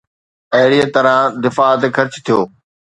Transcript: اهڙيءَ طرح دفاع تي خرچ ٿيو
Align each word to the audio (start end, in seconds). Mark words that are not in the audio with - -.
اهڙيءَ 0.55 0.85
طرح 0.95 1.17
دفاع 1.43 1.71
تي 1.81 1.87
خرچ 1.95 2.13
ٿيو 2.25 2.39